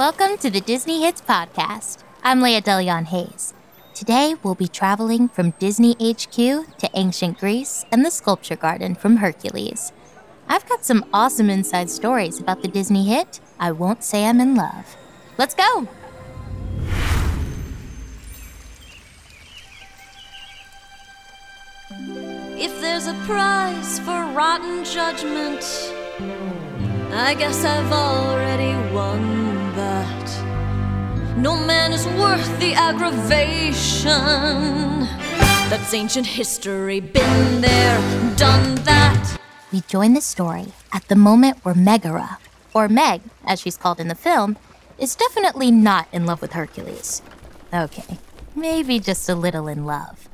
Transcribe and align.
Welcome 0.00 0.38
to 0.38 0.48
the 0.48 0.62
Disney 0.62 1.02
Hits 1.02 1.20
Podcast. 1.20 2.04
I'm 2.24 2.40
Laya 2.40 2.62
DeLeon 2.62 3.04
Hayes. 3.08 3.52
Today, 3.92 4.34
we'll 4.42 4.54
be 4.54 4.66
traveling 4.66 5.28
from 5.28 5.50
Disney 5.58 5.92
HQ 5.92 6.32
to 6.32 6.88
ancient 6.94 7.36
Greece 7.36 7.84
and 7.92 8.02
the 8.02 8.10
sculpture 8.10 8.56
garden 8.56 8.94
from 8.94 9.16
Hercules. 9.16 9.92
I've 10.48 10.66
got 10.66 10.86
some 10.86 11.04
awesome 11.12 11.50
inside 11.50 11.90
stories 11.90 12.40
about 12.40 12.62
the 12.62 12.68
Disney 12.68 13.08
hit, 13.08 13.40
I 13.58 13.72
Won't 13.72 14.02
Say 14.02 14.24
I'm 14.24 14.40
in 14.40 14.54
Love. 14.54 14.96
Let's 15.36 15.54
go! 15.54 15.86
If 22.56 22.80
there's 22.80 23.06
a 23.06 23.14
prize 23.26 23.98
for 24.00 24.24
rotten 24.32 24.82
judgment, 24.82 25.62
I 27.12 27.34
guess 27.34 27.66
I've 27.66 27.92
already 27.92 28.94
won. 28.94 29.49
No 31.40 31.56
man 31.56 31.94
is 31.94 32.06
worth 32.06 32.60
the 32.60 32.74
aggravation. 32.74 34.10
That's 35.70 35.94
ancient 35.94 36.26
history, 36.26 37.00
been 37.00 37.62
there, 37.62 37.98
done 38.36 38.74
that. 38.84 39.38
We 39.72 39.80
join 39.80 40.12
the 40.12 40.20
story 40.20 40.74
at 40.92 41.08
the 41.08 41.16
moment 41.16 41.64
where 41.64 41.74
Megara, 41.74 42.38
or 42.74 42.90
Meg, 42.90 43.22
as 43.46 43.58
she's 43.58 43.78
called 43.78 44.00
in 44.00 44.08
the 44.08 44.14
film, 44.14 44.58
is 44.98 45.16
definitely 45.16 45.70
not 45.70 46.08
in 46.12 46.26
love 46.26 46.42
with 46.42 46.52
Hercules. 46.52 47.22
Okay, 47.72 48.18
maybe 48.54 49.00
just 49.00 49.26
a 49.26 49.34
little 49.34 49.66
in 49.66 49.86
love. 49.86 50.28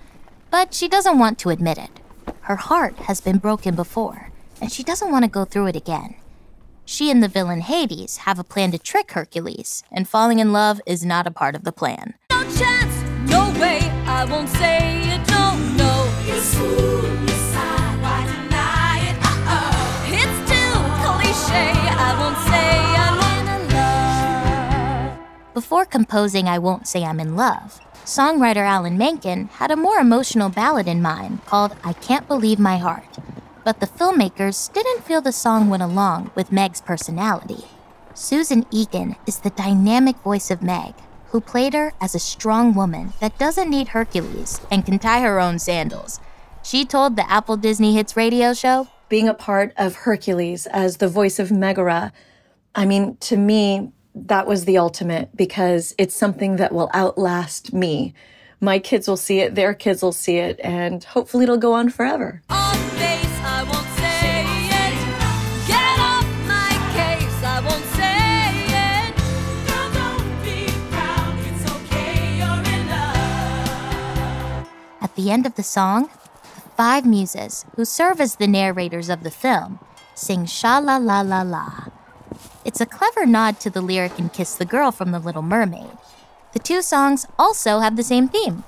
But 0.50 0.74
she 0.74 0.88
doesn't 0.88 1.20
want 1.20 1.38
to 1.38 1.50
admit 1.50 1.78
it. 1.78 2.00
Her 2.40 2.56
heart 2.56 2.96
has 3.06 3.20
been 3.20 3.38
broken 3.38 3.76
before, 3.76 4.32
and 4.60 4.72
she 4.72 4.82
doesn't 4.82 5.12
want 5.12 5.24
to 5.24 5.30
go 5.30 5.44
through 5.44 5.68
it 5.68 5.76
again. 5.76 6.16
She 6.88 7.10
and 7.10 7.20
the 7.20 7.26
villain 7.26 7.62
Hades 7.62 8.18
have 8.18 8.38
a 8.38 8.44
plan 8.44 8.70
to 8.70 8.78
trick 8.78 9.10
Hercules, 9.10 9.82
and 9.90 10.08
falling 10.08 10.38
in 10.38 10.52
love 10.52 10.80
is 10.86 11.04
not 11.04 11.26
a 11.26 11.32
part 11.32 11.56
of 11.56 11.64
the 11.64 11.72
plan. 11.72 12.14
No 12.30 12.42
chance, 12.54 13.02
no 13.28 13.50
way, 13.60 13.80
I 14.06 14.24
won't 14.24 14.48
say 14.48 15.02
you 15.02 15.18
don't 15.24 15.76
know. 15.76 16.08
It's 16.26 16.54
too 16.54 17.16
cliche, 21.02 21.72
I 21.74 22.14
won't 22.20 22.38
say 22.46 22.70
I'm 23.04 23.18
in 23.48 23.68
love. 23.74 25.18
Before 25.54 25.84
composing 25.84 26.48
I 26.48 26.58
Won't 26.60 26.86
Say 26.86 27.04
I'm 27.04 27.18
in 27.18 27.34
Love, 27.34 27.80
songwriter 28.04 28.64
Alan 28.64 28.96
Menken 28.96 29.48
had 29.48 29.72
a 29.72 29.76
more 29.76 29.98
emotional 29.98 30.50
ballad 30.50 30.86
in 30.86 31.02
mind 31.02 31.44
called 31.46 31.74
I 31.82 31.94
Can't 31.94 32.28
Believe 32.28 32.60
My 32.60 32.76
Heart. 32.76 33.18
But 33.66 33.80
the 33.80 33.88
filmmakers 33.88 34.72
didn't 34.72 35.02
feel 35.02 35.20
the 35.20 35.32
song 35.32 35.68
went 35.68 35.82
along 35.82 36.30
with 36.36 36.52
Meg's 36.52 36.80
personality. 36.80 37.64
Susan 38.14 38.64
Egan 38.70 39.16
is 39.26 39.40
the 39.40 39.50
dynamic 39.50 40.14
voice 40.18 40.52
of 40.52 40.62
Meg, 40.62 40.94
who 41.30 41.40
played 41.40 41.74
her 41.74 41.92
as 42.00 42.14
a 42.14 42.20
strong 42.20 42.74
woman 42.74 43.12
that 43.18 43.40
doesn't 43.40 43.68
need 43.68 43.88
Hercules 43.88 44.60
and 44.70 44.86
can 44.86 45.00
tie 45.00 45.20
her 45.20 45.40
own 45.40 45.58
sandals. 45.58 46.20
She 46.62 46.84
told 46.84 47.16
the 47.16 47.28
Apple 47.28 47.56
Disney 47.56 47.96
Hits 47.96 48.16
radio 48.16 48.54
show, 48.54 48.86
being 49.08 49.26
a 49.26 49.34
part 49.34 49.72
of 49.76 49.96
Hercules 49.96 50.68
as 50.68 50.98
the 50.98 51.08
voice 51.08 51.40
of 51.40 51.50
Megara, 51.50 52.12
I 52.76 52.86
mean, 52.86 53.16
to 53.16 53.36
me, 53.36 53.90
that 54.14 54.46
was 54.46 54.64
the 54.64 54.78
ultimate 54.78 55.36
because 55.36 55.92
it's 55.98 56.14
something 56.14 56.54
that 56.54 56.70
will 56.70 56.88
outlast 56.94 57.72
me. 57.72 58.14
My 58.60 58.78
kids 58.78 59.08
will 59.08 59.16
see 59.16 59.40
it, 59.40 59.56
their 59.56 59.74
kids 59.74 60.04
will 60.04 60.12
see 60.12 60.36
it, 60.36 60.60
and 60.62 61.02
hopefully 61.02 61.42
it'll 61.42 61.56
go 61.56 61.72
on 61.72 61.90
forever. 61.90 62.42
On 62.48 62.76
the 75.26 75.32
end 75.32 75.44
of 75.44 75.56
the 75.56 75.62
song, 75.64 76.08
the 76.54 76.70
five 76.76 77.04
muses, 77.04 77.64
who 77.74 77.84
serve 77.84 78.20
as 78.20 78.36
the 78.36 78.46
narrators 78.46 79.08
of 79.08 79.24
the 79.24 79.30
film, 79.30 79.80
sing 80.14 80.46
Sha 80.46 80.78
La 80.78 80.98
La 80.98 81.20
La 81.22 81.42
La. 81.42 81.86
It's 82.64 82.80
a 82.80 82.86
clever 82.86 83.26
nod 83.26 83.58
to 83.58 83.68
the 83.68 83.80
lyric 83.80 84.20
in 84.20 84.28
Kiss 84.28 84.54
the 84.54 84.64
Girl 84.64 84.92
from 84.92 85.10
The 85.10 85.18
Little 85.18 85.42
Mermaid. 85.42 85.98
The 86.52 86.60
two 86.60 86.80
songs 86.80 87.26
also 87.40 87.80
have 87.80 87.96
the 87.96 88.04
same 88.04 88.28
theme. 88.28 88.62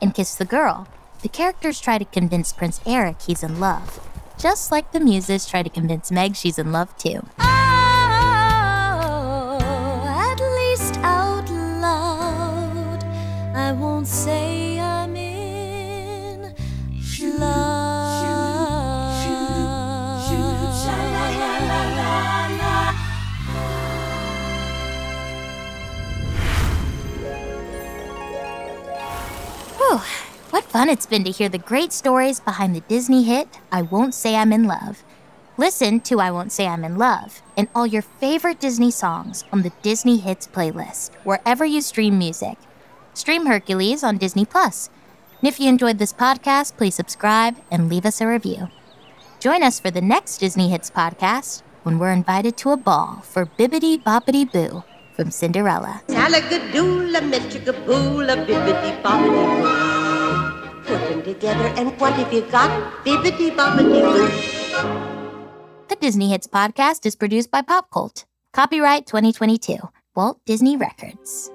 In 0.00 0.10
Kiss 0.10 0.34
the 0.34 0.44
Girl, 0.44 0.88
the 1.22 1.28
characters 1.28 1.80
try 1.80 1.96
to 1.96 2.04
convince 2.04 2.52
Prince 2.52 2.80
Eric 2.84 3.22
he's 3.22 3.44
in 3.44 3.60
love, 3.60 4.00
just 4.36 4.72
like 4.72 4.90
the 4.90 4.98
muses 4.98 5.46
try 5.46 5.62
to 5.62 5.70
convince 5.70 6.10
Meg 6.10 6.34
she's 6.34 6.58
in 6.58 6.72
love 6.72 6.96
too. 6.98 7.24
Oh, 7.38 7.69
Whew, 29.90 29.98
what 30.50 30.62
fun 30.62 30.88
it's 30.88 31.04
been 31.04 31.24
to 31.24 31.32
hear 31.32 31.48
the 31.48 31.58
great 31.58 31.92
stories 31.92 32.38
behind 32.38 32.76
the 32.76 32.80
Disney 32.82 33.24
hit 33.24 33.58
I 33.72 33.82
Won't 33.82 34.14
Say 34.14 34.36
I'm 34.36 34.52
in 34.52 34.68
Love. 34.68 35.02
Listen 35.56 35.98
to 36.02 36.20
I 36.20 36.30
Won't 36.30 36.52
Say 36.52 36.68
I'm 36.68 36.84
in 36.84 36.96
Love 36.96 37.42
and 37.56 37.66
all 37.74 37.88
your 37.88 38.02
favorite 38.02 38.60
Disney 38.60 38.92
songs 38.92 39.42
on 39.52 39.62
the 39.62 39.72
Disney 39.82 40.18
Hits 40.18 40.46
playlist, 40.46 41.10
wherever 41.24 41.64
you 41.64 41.80
stream 41.80 42.18
music. 42.18 42.56
Stream 43.14 43.46
Hercules 43.46 44.04
on 44.04 44.16
Disney 44.16 44.44
Plus. 44.44 44.90
And 45.40 45.48
if 45.48 45.58
you 45.58 45.68
enjoyed 45.68 45.98
this 45.98 46.12
podcast, 46.12 46.76
please 46.76 46.94
subscribe 46.94 47.56
and 47.68 47.88
leave 47.88 48.06
us 48.06 48.20
a 48.20 48.28
review. 48.28 48.68
Join 49.40 49.64
us 49.64 49.80
for 49.80 49.90
the 49.90 50.00
next 50.00 50.38
Disney 50.38 50.70
Hits 50.70 50.88
podcast 50.88 51.64
when 51.82 51.98
we're 51.98 52.12
invited 52.12 52.56
to 52.58 52.70
a 52.70 52.76
ball 52.76 53.24
for 53.24 53.44
Bibbidi 53.44 54.00
Bobbidi 54.00 54.52
Boo 54.52 54.84
from 55.20 55.30
Cinderella. 55.30 56.00
Salagadoola, 56.08 57.20
Metricaboola, 57.20 58.36
bibbidi 58.46 58.92
bobbidi 59.02 59.44
boo. 59.60 60.82
Put 60.86 61.00
them 61.10 61.22
together, 61.22 61.66
and 61.76 61.92
what 62.00 62.14
have 62.14 62.32
you 62.32 62.40
got? 62.50 62.70
Bibbidi 63.04 63.50
bobbidi 63.54 64.00
boo. 64.00 64.28
The 65.88 65.96
Disney 66.00 66.30
Hits 66.30 66.46
podcast 66.46 67.04
is 67.04 67.16
produced 67.16 67.50
by 67.50 67.60
Pop 67.60 67.90
Cult. 67.90 68.24
Copyright 68.54 69.06
2022. 69.06 69.76
Walt 70.16 70.40
Disney 70.46 70.76
Records. 70.78 71.50